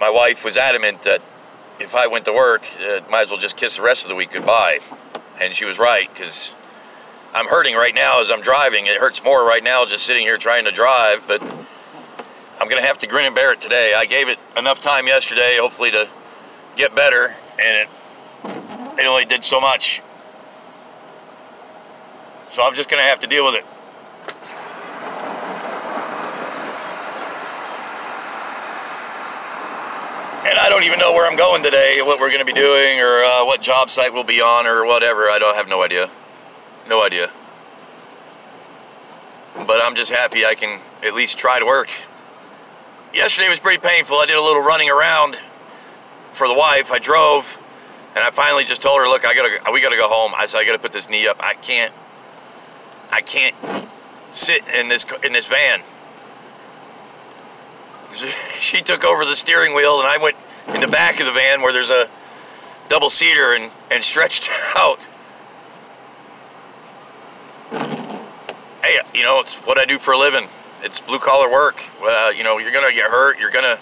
my 0.00 0.10
wife 0.10 0.44
was 0.44 0.56
adamant 0.56 1.02
that 1.02 1.22
if 1.80 1.94
I 1.96 2.06
went 2.06 2.24
to 2.26 2.32
work, 2.32 2.64
uh, 2.80 3.00
might 3.10 3.22
as 3.22 3.30
well 3.30 3.40
just 3.40 3.56
kiss 3.56 3.76
the 3.76 3.82
rest 3.82 4.04
of 4.04 4.10
the 4.10 4.14
week 4.14 4.30
goodbye. 4.30 4.78
And 5.40 5.54
she 5.54 5.64
was 5.64 5.78
right 5.78 6.08
because 6.12 6.54
I'm 7.34 7.46
hurting 7.46 7.74
right 7.74 7.94
now 7.94 8.20
as 8.20 8.30
I'm 8.30 8.42
driving. 8.42 8.86
It 8.86 8.98
hurts 8.98 9.24
more 9.24 9.44
right 9.44 9.62
now 9.62 9.84
just 9.84 10.04
sitting 10.04 10.22
here 10.22 10.38
trying 10.38 10.66
to 10.66 10.70
drive, 10.70 11.24
but 11.26 11.42
I'm 12.58 12.68
going 12.68 12.80
to 12.80 12.86
have 12.86 12.98
to 12.98 13.06
grin 13.06 13.26
and 13.26 13.34
bear 13.34 13.52
it 13.52 13.60
today. 13.60 13.92
I 13.94 14.06
gave 14.06 14.28
it 14.28 14.38
enough 14.56 14.80
time 14.80 15.06
yesterday, 15.06 15.58
hopefully, 15.60 15.90
to 15.90 16.08
get 16.74 16.94
better, 16.94 17.34
and 17.60 17.76
it, 17.76 17.88
it 18.98 19.06
only 19.06 19.26
did 19.26 19.44
so 19.44 19.60
much. 19.60 20.00
So 22.48 22.62
I'm 22.62 22.74
just 22.74 22.88
going 22.88 23.02
to 23.02 23.06
have 23.06 23.20
to 23.20 23.26
deal 23.26 23.44
with 23.44 23.56
it. 23.56 23.64
And 30.48 30.58
I 30.58 30.68
don't 30.70 30.84
even 30.84 30.98
know 30.98 31.12
where 31.12 31.30
I'm 31.30 31.36
going 31.36 31.62
today, 31.62 31.98
what 32.00 32.18
we're 32.20 32.30
going 32.30 32.40
to 32.40 32.46
be 32.46 32.52
doing, 32.52 33.00
or 33.00 33.22
uh, 33.22 33.44
what 33.44 33.60
job 33.60 33.90
site 33.90 34.12
we'll 34.14 34.24
be 34.24 34.40
on, 34.40 34.66
or 34.66 34.86
whatever. 34.86 35.28
I 35.28 35.38
don't 35.38 35.56
have 35.56 35.68
no 35.68 35.82
idea. 35.82 36.08
No 36.88 37.04
idea. 37.04 37.30
But 39.66 39.82
I'm 39.82 39.94
just 39.94 40.10
happy 40.10 40.46
I 40.46 40.54
can 40.54 40.80
at 41.04 41.14
least 41.14 41.38
try 41.38 41.58
to 41.58 41.66
work. 41.66 41.90
Yesterday 43.16 43.48
was 43.48 43.60
pretty 43.60 43.80
painful. 43.80 44.18
I 44.18 44.26
did 44.26 44.36
a 44.36 44.42
little 44.42 44.60
running 44.60 44.90
around 44.90 45.36
for 46.32 46.46
the 46.46 46.52
wife. 46.52 46.92
I 46.92 46.98
drove, 46.98 47.56
and 48.14 48.22
I 48.22 48.28
finally 48.28 48.62
just 48.62 48.82
told 48.82 49.00
her, 49.00 49.08
"Look, 49.08 49.24
I 49.24 49.32
gotta, 49.32 49.72
we 49.72 49.80
gotta 49.80 49.96
go 49.96 50.06
home." 50.06 50.34
I 50.36 50.44
said, 50.44 50.58
"I 50.58 50.66
gotta 50.66 50.78
put 50.78 50.92
this 50.92 51.08
knee 51.08 51.26
up. 51.26 51.42
I 51.42 51.54
can't, 51.54 51.94
I 53.10 53.22
can't 53.22 53.54
sit 54.32 54.62
in 54.78 54.88
this 54.88 55.06
in 55.24 55.32
this 55.32 55.46
van." 55.46 55.80
She 58.60 58.80
took 58.80 59.04
over 59.04 59.24
the 59.24 59.34
steering 59.34 59.74
wheel, 59.74 59.98
and 59.98 60.06
I 60.06 60.18
went 60.18 60.36
in 60.68 60.80
the 60.80 60.88
back 60.88 61.18
of 61.20 61.26
the 61.26 61.32
van 61.32 61.62
where 61.62 61.72
there's 61.72 61.90
a 61.90 62.08
double 62.90 63.08
seater 63.08 63.54
and 63.54 63.70
and 63.90 64.04
stretched 64.04 64.50
out. 64.76 65.08
Hey, 68.82 68.98
you 69.14 69.22
know, 69.22 69.40
it's 69.40 69.56
what 69.66 69.78
I 69.78 69.86
do 69.86 69.98
for 69.98 70.12
a 70.12 70.18
living. 70.18 70.48
It's 70.86 71.00
blue 71.00 71.18
collar 71.18 71.50
work. 71.50 71.82
You 72.36 72.44
know, 72.44 72.58
you're 72.58 72.70
gonna 72.70 72.92
get 72.92 73.10
hurt. 73.10 73.40
You're 73.40 73.50
gonna 73.50 73.76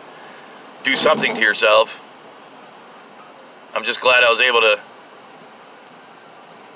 do 0.85 0.97
something 0.97 1.35
to 1.35 1.41
yourself. 1.43 2.01
I'm 3.77 3.85
just 3.85 4.01
glad 4.01 4.25
I 4.25 4.31
was 4.31 4.41
able 4.41 4.63
to 4.63 4.81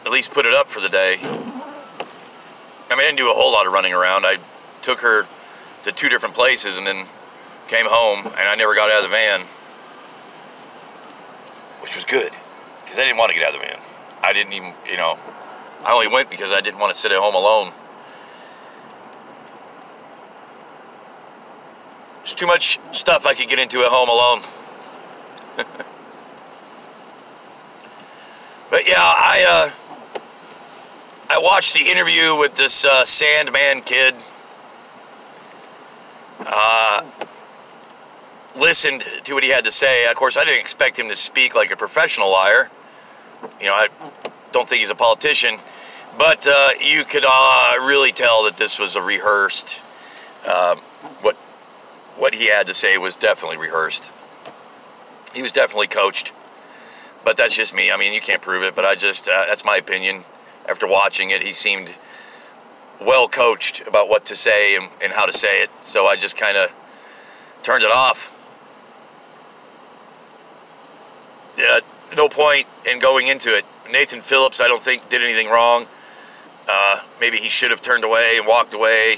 at 0.04 0.12
least 0.12 0.34
put 0.34 0.44
it 0.44 0.52
up 0.52 0.68
for 0.68 0.80
the 0.80 0.90
day. 0.90 1.16
I 1.22 2.90
mean, 2.90 3.00
I 3.00 3.04
didn't 3.06 3.16
do 3.16 3.30
a 3.30 3.34
whole 3.34 3.50
lot 3.50 3.66
of 3.66 3.72
running 3.72 3.94
around. 3.94 4.26
I 4.26 4.36
took 4.82 5.00
her 5.00 5.26
to 5.84 5.92
two 5.92 6.10
different 6.10 6.34
places 6.34 6.76
and 6.76 6.86
then 6.86 7.06
came 7.68 7.86
home, 7.88 8.26
and 8.26 8.48
I 8.48 8.54
never 8.54 8.74
got 8.74 8.90
out 8.90 8.98
of 8.98 9.04
the 9.04 9.08
van, 9.08 9.40
which 11.80 11.94
was 11.94 12.04
good 12.04 12.32
because 12.84 12.98
I 12.98 13.04
didn't 13.04 13.16
want 13.16 13.32
to 13.32 13.38
get 13.38 13.48
out 13.48 13.54
of 13.54 13.62
the 13.62 13.66
van. 13.66 13.78
I 14.22 14.34
didn't 14.34 14.52
even, 14.52 14.74
you 14.90 14.98
know, 14.98 15.18
I 15.86 15.94
only 15.94 16.08
went 16.08 16.28
because 16.28 16.52
I 16.52 16.60
didn't 16.60 16.80
want 16.80 16.92
to 16.92 16.98
sit 16.98 17.12
at 17.12 17.18
home 17.18 17.34
alone. 17.34 17.72
Too 22.38 22.46
much 22.46 22.78
stuff 22.92 23.26
I 23.26 23.34
could 23.34 23.48
get 23.48 23.58
into 23.58 23.80
at 23.80 23.88
home 23.88 24.08
alone. 24.08 24.42
but 28.70 28.86
yeah, 28.86 28.94
I 29.00 29.44
uh, 29.48 30.20
I 31.28 31.40
watched 31.40 31.74
the 31.74 31.82
interview 31.90 32.36
with 32.36 32.54
this 32.54 32.84
uh, 32.84 33.02
Sandmann 33.02 33.84
kid. 33.84 34.14
Uh, 36.38 37.04
listened 38.54 39.00
to 39.24 39.34
what 39.34 39.42
he 39.42 39.50
had 39.50 39.64
to 39.64 39.72
say. 39.72 40.06
Of 40.06 40.14
course, 40.14 40.36
I 40.36 40.44
didn't 40.44 40.60
expect 40.60 40.96
him 40.96 41.08
to 41.08 41.16
speak 41.16 41.56
like 41.56 41.72
a 41.72 41.76
professional 41.76 42.30
liar. 42.30 42.70
You 43.60 43.66
know, 43.66 43.74
I 43.74 43.88
don't 44.52 44.68
think 44.68 44.78
he's 44.78 44.90
a 44.90 44.94
politician, 44.94 45.56
but 46.16 46.46
uh, 46.48 46.68
you 46.80 47.02
could 47.04 47.24
uh, 47.26 47.74
really 47.80 48.12
tell 48.12 48.44
that 48.44 48.56
this 48.56 48.78
was 48.78 48.94
a 48.94 49.02
rehearsed. 49.02 49.82
Um, 50.46 50.78
what 51.20 51.36
what 52.18 52.34
he 52.34 52.48
had 52.48 52.66
to 52.66 52.74
say 52.74 52.98
was 52.98 53.16
definitely 53.16 53.56
rehearsed. 53.56 54.12
He 55.34 55.42
was 55.42 55.52
definitely 55.52 55.86
coached, 55.86 56.32
but 57.24 57.36
that's 57.36 57.56
just 57.56 57.74
me. 57.74 57.90
I 57.90 57.96
mean, 57.96 58.12
you 58.12 58.20
can't 58.20 58.42
prove 58.42 58.62
it, 58.62 58.74
but 58.74 58.84
I 58.84 58.94
just 58.94 59.28
uh, 59.28 59.44
that's 59.46 59.64
my 59.64 59.76
opinion. 59.76 60.22
After 60.68 60.86
watching 60.86 61.30
it, 61.30 61.42
he 61.42 61.52
seemed 61.52 61.94
well 63.00 63.28
coached 63.28 63.86
about 63.86 64.08
what 64.08 64.24
to 64.26 64.36
say 64.36 64.76
and, 64.76 64.88
and 65.02 65.12
how 65.12 65.24
to 65.24 65.32
say 65.32 65.62
it. 65.62 65.70
So 65.82 66.06
I 66.06 66.16
just 66.16 66.36
kind 66.36 66.58
of 66.58 66.72
turned 67.62 67.84
it 67.84 67.90
off. 67.90 68.32
Yeah, 71.56 71.80
no 72.16 72.28
point 72.28 72.66
in 72.86 72.98
going 72.98 73.28
into 73.28 73.56
it. 73.56 73.64
Nathan 73.90 74.20
Phillips, 74.20 74.60
I 74.60 74.68
don't 74.68 74.82
think 74.82 75.08
did 75.08 75.22
anything 75.22 75.48
wrong. 75.48 75.86
Uh, 76.68 77.00
maybe 77.20 77.38
he 77.38 77.48
should 77.48 77.70
have 77.70 77.80
turned 77.80 78.04
away 78.04 78.34
and 78.36 78.46
walked 78.46 78.74
away, 78.74 79.16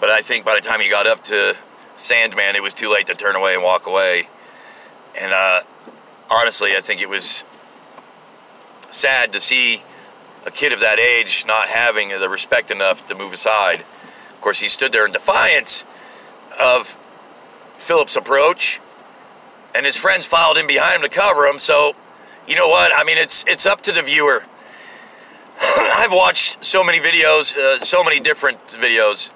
but 0.00 0.10
I 0.10 0.20
think 0.20 0.44
by 0.44 0.56
the 0.56 0.60
time 0.60 0.80
he 0.80 0.90
got 0.90 1.06
up 1.06 1.22
to 1.24 1.56
Sandmann, 2.00 2.54
it 2.54 2.62
was 2.62 2.72
too 2.72 2.90
late 2.90 3.06
to 3.08 3.14
turn 3.14 3.36
away 3.36 3.52
and 3.52 3.62
walk 3.62 3.86
away. 3.86 4.26
And 5.20 5.32
uh, 5.32 5.60
honestly, 6.30 6.70
I 6.74 6.80
think 6.80 7.02
it 7.02 7.08
was 7.08 7.44
sad 8.90 9.34
to 9.34 9.40
see 9.40 9.82
a 10.46 10.50
kid 10.50 10.72
of 10.72 10.80
that 10.80 10.98
age 10.98 11.44
not 11.46 11.68
having 11.68 12.08
the 12.08 12.28
respect 12.28 12.70
enough 12.70 13.04
to 13.06 13.14
move 13.14 13.34
aside. 13.34 13.80
Of 14.30 14.40
course, 14.40 14.58
he 14.58 14.68
stood 14.68 14.92
there 14.92 15.04
in 15.04 15.12
defiance 15.12 15.84
of 16.58 16.96
Phillips' 17.76 18.16
approach, 18.16 18.80
and 19.74 19.84
his 19.84 19.98
friends 19.98 20.24
filed 20.24 20.56
in 20.56 20.66
behind 20.66 21.02
him 21.04 21.10
to 21.10 21.14
cover 21.14 21.44
him. 21.44 21.58
So, 21.58 21.94
you 22.48 22.56
know 22.56 22.68
what? 22.68 22.92
I 22.96 23.04
mean, 23.04 23.18
it's 23.18 23.44
it's 23.46 23.66
up 23.66 23.82
to 23.82 23.92
the 23.92 24.02
viewer. 24.02 24.42
I've 25.60 26.12
watched 26.12 26.64
so 26.64 26.82
many 26.82 26.98
videos, 26.98 27.54
uh, 27.54 27.78
so 27.78 28.02
many 28.02 28.20
different 28.20 28.58
videos 28.68 29.32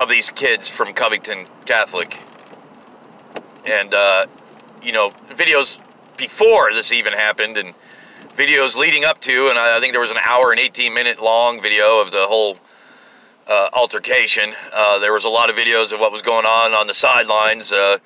of 0.00 0.08
these 0.08 0.30
kids 0.30 0.68
from 0.68 0.94
Covington 0.94 1.46
Catholic. 1.66 2.18
And, 3.66 3.92
uh, 3.92 4.26
you 4.82 4.92
know, 4.92 5.10
videos 5.28 5.78
before 6.16 6.72
this 6.72 6.92
even 6.92 7.12
happened 7.12 7.58
and 7.58 7.74
videos 8.34 8.76
leading 8.76 9.04
up 9.04 9.20
to, 9.20 9.48
and 9.48 9.58
I, 9.58 9.78
think 9.78 9.92
there 9.92 10.00
was 10.00 10.10
an 10.10 10.18
hour 10.24 10.52
and 10.52 10.58
18 10.58 10.94
minute 10.94 11.20
long 11.20 11.60
video 11.60 12.00
of 12.00 12.10
the 12.10 12.26
whole 12.26 12.58
uh, 13.46 13.68
altercation. 13.74 14.54
Uh, 14.74 14.98
there 14.98 15.12
was 15.12 15.24
a 15.24 15.28
lot 15.28 15.50
of 15.50 15.56
videos 15.56 15.92
of 15.92 16.00
what 16.00 16.10
was 16.10 16.22
going 16.22 16.46
on 16.46 16.72
on 16.72 16.86
the 16.86 16.94
sidelines. 16.94 17.72
Uh, 17.72 17.98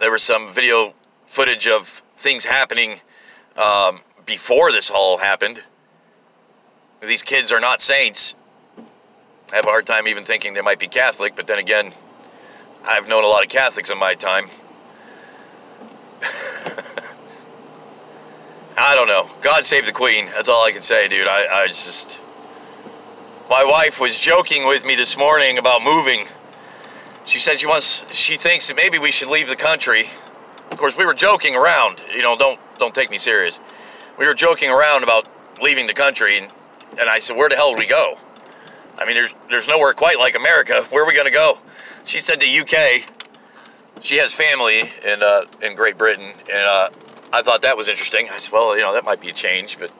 there 0.00 0.10
was 0.10 0.22
some 0.22 0.50
video 0.50 0.94
footage 1.26 1.68
of 1.68 1.86
things 2.16 2.44
happening 2.44 3.00
um, 3.56 4.00
before 4.26 4.72
this 4.72 4.90
all 4.90 5.18
happened. 5.18 5.62
These 7.00 7.22
kids 7.22 7.52
are 7.52 7.60
not 7.60 7.80
saints. 7.80 8.34
I 9.52 9.56
have 9.56 9.66
a 9.66 9.68
hard 9.68 9.86
time 9.86 10.06
even 10.06 10.24
thinking 10.24 10.54
they 10.54 10.62
might 10.62 10.78
be 10.78 10.86
Catholic, 10.86 11.34
but 11.34 11.48
then 11.48 11.58
again, 11.58 11.92
I've 12.84 13.08
known 13.08 13.24
a 13.24 13.26
lot 13.26 13.42
of 13.42 13.48
Catholics 13.48 13.90
in 13.90 13.98
my 13.98 14.14
time. 14.14 14.48
I 18.78 18.94
don't 18.94 19.08
know. 19.08 19.28
God 19.42 19.64
save 19.64 19.86
the 19.86 19.92
Queen. 19.92 20.26
That's 20.26 20.48
all 20.48 20.64
I 20.64 20.70
can 20.70 20.82
say, 20.82 21.08
dude. 21.08 21.26
I, 21.26 21.62
I 21.64 21.66
just. 21.66 22.20
My 23.50 23.64
wife 23.64 24.00
was 24.00 24.18
joking 24.20 24.68
with 24.68 24.86
me 24.86 24.94
this 24.94 25.18
morning 25.18 25.58
about 25.58 25.82
moving. 25.82 26.26
She 27.24 27.38
said 27.38 27.58
she 27.58 27.66
wants. 27.66 28.04
She 28.14 28.36
thinks 28.36 28.68
that 28.68 28.76
maybe 28.76 29.00
we 29.00 29.10
should 29.10 29.28
leave 29.28 29.48
the 29.48 29.56
country. 29.56 30.04
Of 30.70 30.78
course, 30.78 30.96
we 30.96 31.04
were 31.04 31.14
joking 31.14 31.56
around. 31.56 32.04
You 32.14 32.22
know, 32.22 32.36
don't 32.36 32.60
don't 32.78 32.94
take 32.94 33.10
me 33.10 33.18
serious. 33.18 33.58
We 34.16 34.26
were 34.26 34.34
joking 34.34 34.70
around 34.70 35.02
about 35.02 35.26
leaving 35.60 35.88
the 35.88 35.94
country, 35.94 36.38
and, 36.38 36.52
and 37.00 37.10
I 37.10 37.18
said, 37.18 37.36
"Where 37.36 37.48
the 37.48 37.56
hell 37.56 37.70
would 37.70 37.80
we 37.80 37.86
go?" 37.88 38.16
I 39.00 39.06
mean, 39.06 39.14
there's 39.14 39.34
there's 39.48 39.68
nowhere 39.68 39.92
quite 39.94 40.18
like 40.18 40.36
America. 40.36 40.82
Where 40.90 41.04
are 41.04 41.06
we 41.06 41.16
gonna 41.16 41.30
go? 41.30 41.58
She 42.04 42.18
said 42.18 42.40
the 42.40 42.60
UK. 42.60 43.10
She 44.02 44.16
has 44.16 44.32
family 44.32 44.80
in 44.80 45.22
uh, 45.22 45.42
in 45.62 45.74
Great 45.74 45.96
Britain, 45.96 46.24
and 46.24 46.50
uh, 46.50 46.90
I 47.32 47.42
thought 47.42 47.62
that 47.62 47.76
was 47.76 47.88
interesting. 47.88 48.28
I 48.30 48.38
said, 48.38 48.52
well, 48.52 48.76
you 48.76 48.82
know, 48.82 48.92
that 48.92 49.04
might 49.04 49.20
be 49.20 49.30
a 49.30 49.32
change, 49.32 49.78
but 49.78 49.90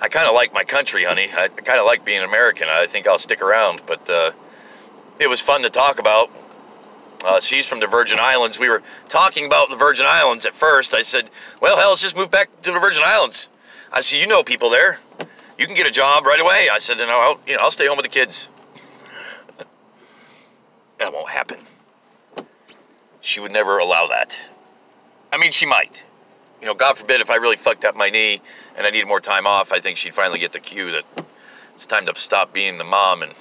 I 0.00 0.08
kind 0.08 0.28
of 0.28 0.34
like 0.34 0.52
my 0.52 0.64
country, 0.64 1.04
honey. 1.04 1.28
I 1.36 1.48
kind 1.48 1.78
of 1.78 1.86
like 1.86 2.04
being 2.04 2.22
American. 2.22 2.68
I 2.68 2.86
think 2.86 3.06
I'll 3.06 3.18
stick 3.18 3.42
around, 3.42 3.82
but 3.86 4.08
uh, 4.10 4.32
it 5.20 5.28
was 5.28 5.40
fun 5.40 5.62
to 5.62 5.70
talk 5.70 5.98
about. 5.98 6.30
Uh, 7.24 7.40
she's 7.40 7.66
from 7.66 7.80
the 7.80 7.86
Virgin 7.86 8.18
Islands. 8.20 8.58
We 8.58 8.68
were 8.68 8.82
talking 9.08 9.46
about 9.46 9.70
the 9.70 9.76
Virgin 9.76 10.06
Islands 10.08 10.46
at 10.46 10.54
first. 10.54 10.94
I 10.94 11.02
said, 11.02 11.30
well, 11.60 11.76
hell, 11.76 11.90
let's 11.90 12.02
just 12.02 12.16
move 12.16 12.30
back 12.30 12.48
to 12.62 12.72
the 12.72 12.78
Virgin 12.78 13.02
Islands. 13.04 13.48
I 13.92 14.00
said, 14.00 14.20
you 14.20 14.26
know 14.26 14.42
people 14.42 14.68
there. 14.68 15.00
You 15.58 15.66
can 15.66 15.74
get 15.74 15.86
a 15.86 15.90
job 15.90 16.26
right 16.26 16.40
away. 16.40 16.68
I 16.70 16.78
said, 16.78 16.98
no, 16.98 17.06
I'll, 17.08 17.40
you 17.46 17.54
know, 17.54 17.62
I'll 17.62 17.70
stay 17.70 17.86
home 17.86 17.96
with 17.96 18.04
the 18.04 18.10
kids. 18.10 18.48
that 20.98 21.12
won't 21.12 21.30
happen. 21.30 21.58
She 23.20 23.40
would 23.40 23.52
never 23.52 23.78
allow 23.78 24.06
that. 24.08 24.40
I 25.32 25.38
mean, 25.38 25.52
she 25.52 25.66
might. 25.66 26.04
You 26.60 26.66
know, 26.66 26.74
God 26.74 26.96
forbid 26.96 27.20
if 27.20 27.30
I 27.30 27.36
really 27.36 27.56
fucked 27.56 27.84
up 27.84 27.96
my 27.96 28.08
knee 28.08 28.40
and 28.76 28.86
I 28.86 28.90
needed 28.90 29.08
more 29.08 29.20
time 29.20 29.46
off, 29.46 29.72
I 29.72 29.78
think 29.78 29.96
she'd 29.96 30.14
finally 30.14 30.38
get 30.38 30.52
the 30.52 30.60
cue 30.60 30.90
that 30.92 31.04
it's 31.74 31.86
time 31.86 32.06
to 32.06 32.14
stop 32.14 32.52
being 32.52 32.78
the 32.78 32.84
mom 32.84 33.22
and 33.22 33.32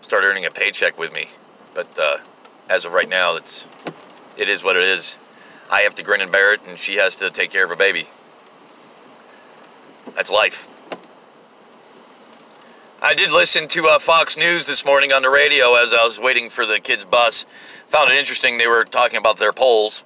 start 0.00 0.24
earning 0.24 0.44
a 0.44 0.50
paycheck 0.50 0.98
with 0.98 1.12
me. 1.12 1.28
But 1.74 1.98
uh, 1.98 2.18
as 2.68 2.84
of 2.84 2.92
right 2.92 3.08
now, 3.08 3.36
it's 3.36 3.66
it 4.36 4.48
is 4.48 4.62
what 4.62 4.76
it 4.76 4.82
is. 4.82 5.18
I 5.70 5.80
have 5.80 5.94
to 5.96 6.02
grin 6.02 6.20
and 6.20 6.30
bear 6.30 6.54
it, 6.54 6.60
and 6.68 6.78
she 6.78 6.96
has 6.96 7.16
to 7.16 7.30
take 7.30 7.50
care 7.50 7.64
of 7.64 7.70
a 7.70 7.76
baby. 7.76 8.06
That's 10.14 10.30
life. 10.30 10.68
I 13.04 13.14
did 13.14 13.32
listen 13.32 13.66
to 13.66 13.88
uh, 13.88 13.98
Fox 13.98 14.36
News 14.36 14.64
this 14.64 14.84
morning 14.84 15.12
on 15.12 15.22
the 15.22 15.28
radio 15.28 15.74
as 15.74 15.92
I 15.92 16.04
was 16.04 16.20
waiting 16.20 16.48
for 16.48 16.64
the 16.64 16.78
kids' 16.78 17.04
bus. 17.04 17.46
Found 17.88 18.12
it 18.12 18.16
interesting. 18.16 18.58
They 18.58 18.68
were 18.68 18.84
talking 18.84 19.18
about 19.18 19.38
their 19.38 19.52
polls. 19.52 20.04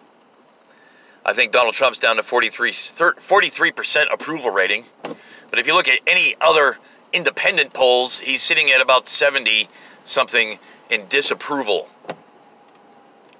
I 1.22 1.34
think 1.34 1.52
Donald 1.52 1.74
Trump's 1.74 1.98
down 1.98 2.16
to 2.16 2.22
43, 2.22 2.70
43% 2.70 4.04
approval 4.10 4.50
rating. 4.50 4.86
But 5.02 5.58
if 5.58 5.66
you 5.66 5.74
look 5.74 5.88
at 5.88 6.00
any 6.06 6.36
other 6.40 6.78
independent 7.12 7.74
polls, 7.74 8.18
he's 8.18 8.40
sitting 8.40 8.70
at 8.70 8.80
about 8.80 9.06
70 9.06 9.68
something 10.02 10.58
in 10.88 11.04
disapproval. 11.08 11.90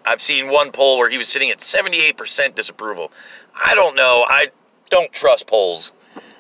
I've 0.04 0.20
seen 0.20 0.52
one 0.52 0.70
poll 0.70 0.98
where 0.98 1.08
he 1.08 1.16
was 1.16 1.28
sitting 1.28 1.48
at 1.48 1.60
78% 1.60 2.54
disapproval. 2.54 3.10
I 3.54 3.74
don't 3.74 3.96
know. 3.96 4.26
I 4.28 4.48
don't 4.90 5.10
trust 5.14 5.46
polls. 5.46 5.94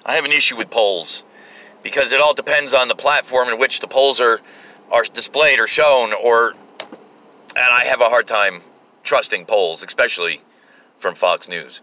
I 0.04 0.16
have 0.16 0.26
an 0.26 0.32
issue 0.32 0.58
with 0.58 0.68
polls 0.68 1.24
because 1.86 2.12
it 2.12 2.20
all 2.20 2.34
depends 2.34 2.74
on 2.74 2.88
the 2.88 2.96
platform 2.96 3.48
in 3.48 3.60
which 3.60 3.78
the 3.78 3.86
polls 3.86 4.20
are 4.20 4.40
are 4.90 5.04
displayed 5.04 5.60
or 5.60 5.68
shown 5.68 6.12
or 6.12 6.50
and 6.50 7.68
I 7.70 7.84
have 7.84 8.00
a 8.00 8.06
hard 8.06 8.26
time 8.26 8.60
trusting 9.04 9.44
polls, 9.44 9.84
especially 9.84 10.40
from 10.98 11.14
Fox 11.14 11.48
News. 11.48 11.82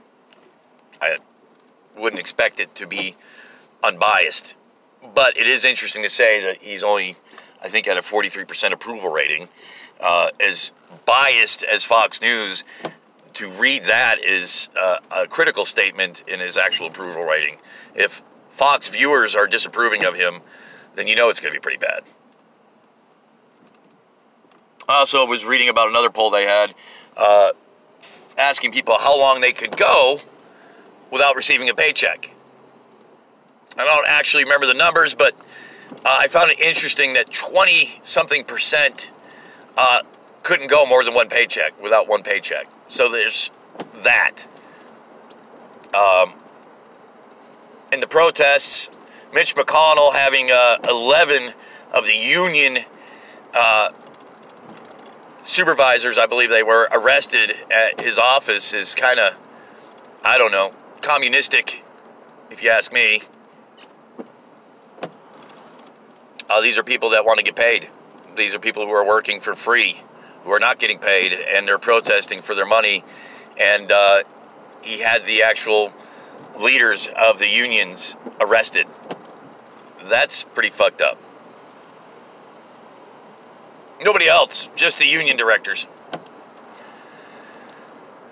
I 1.02 1.20
wouldn't 1.96 2.20
expect 2.20 2.60
it 2.60 2.76
to 2.76 2.86
be 2.86 3.16
unbiased, 3.82 4.58
but 5.16 5.38
it 5.38 5.48
is 5.48 5.64
interesting 5.64 6.04
to 6.04 6.10
say 6.10 6.42
that 6.42 6.62
he's 6.62 6.84
only 6.84 7.16
I 7.62 7.70
think 7.70 7.88
at 7.88 7.98
a 7.98 8.02
43% 8.02 8.74
approval 8.74 9.10
rating. 9.10 9.48
Uh, 10.02 10.32
as 10.42 10.74
biased 11.06 11.64
as 11.64 11.86
Fox 11.86 12.22
News, 12.22 12.66
to 13.36 13.50
read 13.52 13.86
that 13.86 14.20
is 14.20 14.70
uh, 14.78 14.98
a 15.16 15.28
critical 15.28 15.64
statement 15.64 16.26
in 16.28 16.42
his 16.42 16.58
actual 16.58 16.88
approval 16.88 17.24
rating. 17.24 17.56
If 17.96 18.22
Fox 18.54 18.88
viewers 18.88 19.36
are 19.36 19.48
disapproving 19.48 20.06
of 20.06 20.16
him, 20.16 20.42
then 20.94 21.08
you 21.08 21.16
know 21.16 21.30
it's 21.30 21.40
going 21.40 21.52
to 21.52 21.60
be 21.60 21.62
pretty 21.62 21.80
bad. 21.80 22.04
I 24.88 25.00
Also, 25.00 25.26
was 25.26 25.44
reading 25.44 25.70
about 25.70 25.90
another 25.90 26.12
poll 26.12 26.30
they 26.30 26.46
had 26.46 26.76
uh, 27.18 27.54
asking 28.38 28.72
people 28.72 28.96
how 29.00 29.18
long 29.18 29.42
they 29.42 29.54
could 29.54 29.76
go 29.76 30.20
without 31.10 31.36
receiving 31.36 31.68
a 31.70 31.74
paycheck. 31.74 32.32
I 33.76 33.86
don't 33.86 34.08
actually 34.08 34.44
remember 34.44 34.68
the 34.68 34.76
numbers, 34.76 35.16
but 35.16 35.34
uh, 35.92 36.18
I 36.20 36.28
found 36.28 36.52
it 36.52 36.60
interesting 36.60 37.14
that 37.14 37.32
20 37.32 38.02
something 38.04 38.44
percent 38.44 39.12
uh, 39.78 40.02
couldn't 40.44 40.70
go 40.70 40.86
more 40.86 41.04
than 41.04 41.16
one 41.16 41.28
paycheck 41.28 41.82
without 41.82 42.08
one 42.08 42.22
paycheck. 42.22 42.68
So 42.88 43.10
there's 43.10 43.50
that. 44.04 44.48
Um, 45.96 46.36
in 47.94 48.00
the 48.00 48.08
protests, 48.08 48.90
Mitch 49.34 49.56
McConnell 49.56 50.12
having 50.14 50.50
uh, 50.52 50.78
11 50.90 51.54
of 51.94 52.06
the 52.08 52.16
union 52.16 52.80
uh, 53.54 53.92
supervisors, 55.44 56.18
I 56.18 56.26
believe 56.26 56.50
they 56.50 56.64
were, 56.64 56.90
arrested 56.92 57.52
at 57.72 58.02
his 58.02 58.18
office 58.18 58.74
is 58.74 58.96
kind 58.96 59.20
of, 59.20 59.36
I 60.26 60.40
don't 60.40 60.52
know, 60.52 60.74
communistic, 61.02 61.84
if 62.50 62.64
you 62.64 62.72
ask 62.72 62.92
me. 62.92 63.22
Uh, 66.50 66.62
these 66.62 66.78
are 66.78 66.84
people 66.84 67.12
that 67.12 67.26
want 67.26 67.38
to 67.38 67.44
get 67.44 67.56
paid. 67.56 67.90
These 68.36 68.56
are 68.56 68.60
people 68.60 68.86
who 68.86 68.92
are 68.92 69.06
working 69.06 69.40
for 69.40 69.54
free, 69.54 70.02
who 70.44 70.52
are 70.52 70.60
not 70.60 70.80
getting 70.80 70.98
paid, 70.98 71.34
and 71.34 71.68
they're 71.68 71.78
protesting 71.78 72.42
for 72.42 72.56
their 72.56 72.66
money. 72.66 73.04
And 73.60 73.92
uh, 73.92 74.24
he 74.84 75.00
had 75.00 75.24
the 75.26 75.44
actual 75.44 75.94
leaders 76.60 77.10
of 77.18 77.40
the 77.40 77.48
unions 77.48 78.16
arrested. 78.40 78.88
That's 80.06 80.44
pretty 80.44 80.70
fucked 80.70 81.02
up. 81.02 81.18
Nobody 84.04 84.28
else, 84.28 84.70
just 84.76 85.00
the 85.00 85.06
union 85.06 85.38
directors. 85.38 85.88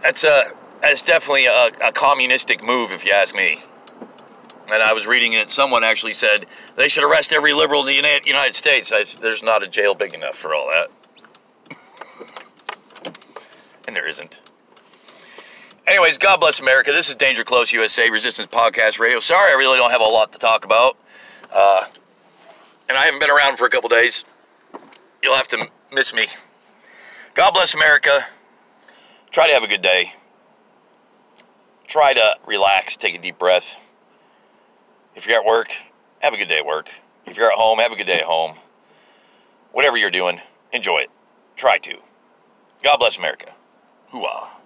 That's 0.01 0.23
a 0.23 0.51
that's 0.81 1.01
definitely 1.03 1.45
a, 1.45 1.71
a 1.87 1.91
communistic 1.91 2.63
move, 2.63 2.91
if 2.91 3.05
you 3.05 3.11
ask 3.11 3.35
me. 3.35 3.61
And 4.73 4.81
I 4.81 4.93
was 4.93 5.05
reading 5.05 5.33
it. 5.33 5.49
Someone 5.49 5.83
actually 5.83 6.13
said 6.13 6.45
they 6.75 6.87
should 6.87 7.03
arrest 7.03 7.33
every 7.33 7.53
liberal 7.53 7.81
in 7.81 7.87
the 7.87 8.21
United 8.25 8.55
States. 8.55 8.91
I, 8.91 9.03
there's 9.21 9.43
not 9.43 9.63
a 9.63 9.67
jail 9.67 9.93
big 9.93 10.13
enough 10.13 10.35
for 10.35 10.55
all 10.55 10.69
that, 10.69 10.89
and 13.87 13.95
there 13.95 14.07
isn't. 14.07 14.41
Anyways, 15.91 16.17
God 16.17 16.39
bless 16.39 16.61
America. 16.61 16.89
This 16.89 17.09
is 17.09 17.15
Danger 17.15 17.43
Close 17.43 17.73
USA 17.73 18.09
Resistance 18.09 18.47
Podcast 18.47 18.97
Radio. 18.97 19.19
Sorry, 19.19 19.51
I 19.51 19.55
really 19.57 19.75
don't 19.75 19.91
have 19.91 19.99
a 19.99 20.05
lot 20.05 20.31
to 20.31 20.39
talk 20.39 20.63
about. 20.63 20.97
Uh, 21.53 21.81
and 22.87 22.97
I 22.97 23.03
haven't 23.03 23.19
been 23.19 23.29
around 23.29 23.57
for 23.57 23.67
a 23.67 23.69
couple 23.69 23.89
days. 23.89 24.23
You'll 25.21 25.35
have 25.35 25.49
to 25.49 25.69
miss 25.91 26.13
me. 26.13 26.27
God 27.33 27.53
bless 27.53 27.75
America. 27.75 28.21
Try 29.31 29.47
to 29.47 29.53
have 29.53 29.63
a 29.63 29.67
good 29.67 29.81
day. 29.81 30.13
Try 31.87 32.13
to 32.13 32.37
relax, 32.47 32.95
take 32.95 33.13
a 33.13 33.21
deep 33.21 33.37
breath. 33.37 33.75
If 35.13 35.27
you're 35.27 35.41
at 35.41 35.45
work, 35.45 35.73
have 36.21 36.33
a 36.33 36.37
good 36.37 36.47
day 36.47 36.59
at 36.59 36.65
work. 36.65 36.89
If 37.25 37.35
you're 37.35 37.51
at 37.51 37.57
home, 37.57 37.79
have 37.79 37.91
a 37.91 37.97
good 37.97 38.07
day 38.07 38.19
at 38.19 38.23
home. 38.23 38.55
Whatever 39.73 39.97
you're 39.97 40.09
doing, 40.09 40.39
enjoy 40.71 40.99
it. 40.99 41.09
Try 41.57 41.79
to. 41.79 41.97
God 42.81 42.95
bless 42.95 43.17
America. 43.17 43.53
Hooah. 44.13 44.60